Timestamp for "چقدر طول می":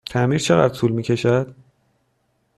0.39-1.03